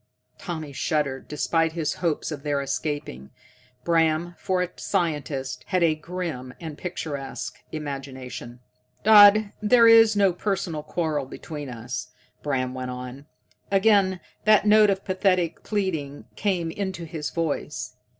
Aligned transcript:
Tommy 0.39 0.73
shuddered, 0.73 1.27
despite 1.27 1.73
his 1.73 1.93
hopes 2.01 2.31
of 2.31 2.41
their 2.41 2.59
escaping. 2.59 3.29
Bram, 3.83 4.33
for 4.39 4.63
a 4.63 4.69
scientist, 4.77 5.63
had 5.67 5.83
a 5.83 5.93
grim 5.93 6.55
and 6.59 6.75
picturesque 6.75 7.59
imagination. 7.71 8.61
"Dodd, 9.03 9.51
there 9.61 9.87
is 9.87 10.15
no 10.15 10.33
personal 10.33 10.81
quarrel 10.81 11.27
between 11.27 11.69
us," 11.69 12.07
Bram 12.41 12.73
went 12.73 12.89
on. 12.89 13.27
Again 13.69 14.19
that 14.45 14.65
note 14.65 14.89
of 14.89 15.05
pathetic 15.05 15.61
pleading 15.61 16.25
came 16.35 16.71
into 16.71 17.03
his 17.05 17.29
voice. 17.29 17.95